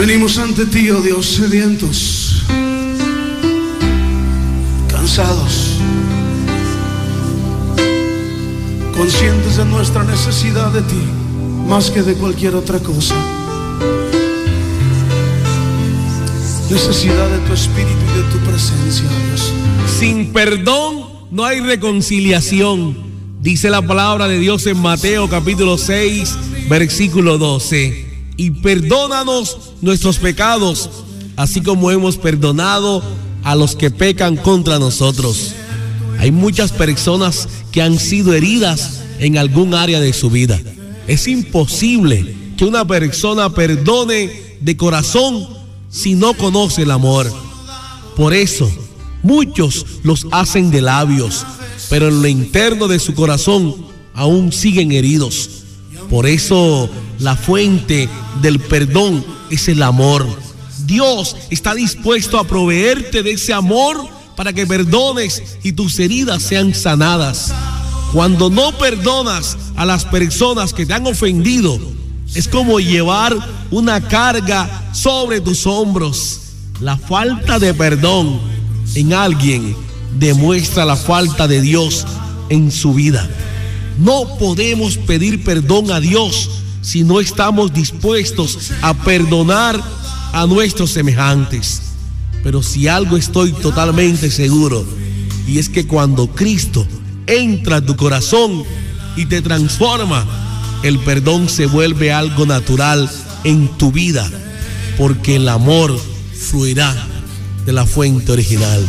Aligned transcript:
venimos 0.00 0.38
ante 0.38 0.64
ti, 0.64 0.88
oh 0.88 1.02
Dios, 1.02 1.26
sedientos, 1.26 2.42
cansados, 4.88 5.76
conscientes 8.96 9.58
de 9.58 9.64
nuestra 9.66 10.02
necesidad 10.04 10.72
de 10.72 10.80
ti, 10.80 11.02
más 11.68 11.90
que 11.90 12.00
de 12.00 12.14
cualquier 12.14 12.54
otra 12.54 12.78
cosa. 12.78 13.14
Necesidad 16.70 17.28
de 17.28 17.38
tu 17.46 17.52
espíritu 17.52 18.00
y 18.14 18.22
de 18.22 18.30
tu 18.30 18.38
presencia, 18.38 19.06
Dios. 19.26 19.52
Sin 19.98 20.32
perdón 20.32 21.10
no 21.30 21.44
hay 21.44 21.60
reconciliación. 21.60 22.96
Dice 23.42 23.68
la 23.68 23.82
palabra 23.82 24.28
de 24.28 24.38
Dios 24.38 24.66
en 24.66 24.80
Mateo 24.80 25.28
capítulo 25.28 25.76
6, 25.76 26.38
versículo 26.70 27.36
12 27.36 28.09
y 28.40 28.52
perdónanos 28.52 29.58
nuestros 29.82 30.16
pecados, 30.16 30.88
así 31.36 31.60
como 31.60 31.90
hemos 31.90 32.16
perdonado 32.16 33.02
a 33.44 33.54
los 33.54 33.76
que 33.76 33.90
pecan 33.90 34.38
contra 34.38 34.78
nosotros. 34.78 35.52
Hay 36.18 36.30
muchas 36.30 36.72
personas 36.72 37.50
que 37.70 37.82
han 37.82 37.98
sido 37.98 38.32
heridas 38.32 39.02
en 39.18 39.36
algún 39.36 39.74
área 39.74 40.00
de 40.00 40.14
su 40.14 40.30
vida. 40.30 40.58
Es 41.06 41.28
imposible 41.28 42.34
que 42.56 42.64
una 42.64 42.86
persona 42.86 43.52
perdone 43.52 44.56
de 44.58 44.74
corazón 44.74 45.46
si 45.90 46.14
no 46.14 46.32
conoce 46.32 46.84
el 46.84 46.92
amor. 46.92 47.30
Por 48.16 48.32
eso, 48.32 48.72
muchos 49.22 49.84
los 50.02 50.26
hacen 50.30 50.70
de 50.70 50.80
labios, 50.80 51.44
pero 51.90 52.08
en 52.08 52.22
lo 52.22 52.28
interno 52.28 52.88
de 52.88 53.00
su 53.00 53.12
corazón 53.12 53.84
aún 54.14 54.50
siguen 54.50 54.92
heridos. 54.92 55.59
Por 56.10 56.26
eso 56.26 56.90
la 57.20 57.36
fuente 57.36 58.08
del 58.42 58.58
perdón 58.58 59.24
es 59.48 59.68
el 59.68 59.82
amor. 59.82 60.26
Dios 60.84 61.36
está 61.50 61.74
dispuesto 61.74 62.38
a 62.38 62.44
proveerte 62.44 63.22
de 63.22 63.32
ese 63.32 63.52
amor 63.52 63.96
para 64.34 64.52
que 64.52 64.66
perdones 64.66 65.42
y 65.62 65.72
tus 65.72 65.98
heridas 66.00 66.42
sean 66.42 66.74
sanadas. 66.74 67.54
Cuando 68.12 68.50
no 68.50 68.76
perdonas 68.76 69.56
a 69.76 69.86
las 69.86 70.04
personas 70.04 70.74
que 70.74 70.84
te 70.84 70.94
han 70.94 71.06
ofendido, 71.06 71.78
es 72.34 72.48
como 72.48 72.80
llevar 72.80 73.36
una 73.70 74.00
carga 74.00 74.90
sobre 74.92 75.40
tus 75.40 75.64
hombros. 75.66 76.40
La 76.80 76.96
falta 76.96 77.60
de 77.60 77.72
perdón 77.72 78.40
en 78.96 79.12
alguien 79.12 79.76
demuestra 80.18 80.84
la 80.84 80.96
falta 80.96 81.46
de 81.46 81.60
Dios 81.60 82.04
en 82.48 82.72
su 82.72 82.94
vida. 82.94 83.28
No 84.00 84.38
podemos 84.38 84.96
pedir 84.96 85.44
perdón 85.44 85.90
a 85.90 86.00
Dios 86.00 86.50
si 86.80 87.04
no 87.04 87.20
estamos 87.20 87.72
dispuestos 87.74 88.72
a 88.80 88.94
perdonar 88.94 89.78
a 90.32 90.46
nuestros 90.46 90.90
semejantes. 90.90 91.82
Pero 92.42 92.62
si 92.62 92.88
algo 92.88 93.18
estoy 93.18 93.52
totalmente 93.52 94.30
seguro, 94.30 94.86
y 95.46 95.58
es 95.58 95.68
que 95.68 95.86
cuando 95.86 96.28
Cristo 96.28 96.86
entra 97.26 97.76
a 97.76 97.80
tu 97.84 97.94
corazón 97.96 98.64
y 99.16 99.26
te 99.26 99.42
transforma, 99.42 100.24
el 100.82 100.98
perdón 101.00 101.50
se 101.50 101.66
vuelve 101.66 102.10
algo 102.10 102.46
natural 102.46 103.10
en 103.44 103.68
tu 103.76 103.92
vida, 103.92 104.30
porque 104.96 105.36
el 105.36 105.46
amor 105.46 105.94
fluirá 106.32 106.96
de 107.66 107.72
la 107.74 107.84
fuente 107.84 108.32
original. 108.32 108.82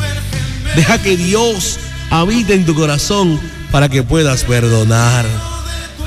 Deja 0.73 1.01
que 1.01 1.17
Dios 1.17 1.77
habite 2.09 2.53
en 2.53 2.65
tu 2.65 2.73
corazón 2.75 3.37
para 3.71 3.89
que 3.89 4.03
puedas 4.03 4.43
perdonar. 4.43 5.25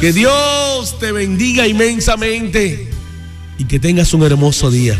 Que 0.00 0.12
Dios 0.12 0.98
te 0.98 1.12
bendiga 1.12 1.66
inmensamente 1.66 2.90
y 3.58 3.64
que 3.64 3.78
tengas 3.78 4.12
un 4.12 4.22
hermoso 4.22 4.70
día 4.70 4.98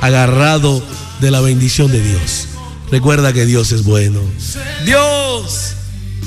agarrado 0.00 0.82
de 1.20 1.30
la 1.30 1.40
bendición 1.40 1.90
de 1.90 2.02
Dios. 2.02 2.48
Recuerda 2.90 3.32
que 3.32 3.46
Dios 3.46 3.72
es 3.72 3.82
bueno. 3.84 4.20
Dios 4.84 5.74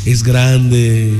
es 0.05 0.23
grande. 0.23 1.13